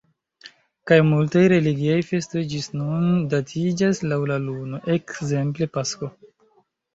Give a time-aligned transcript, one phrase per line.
[0.91, 3.05] Kaj multaj religiaj festoj ĝis nun
[3.35, 6.11] datiĝas laŭ la luno, ekzemple pasko.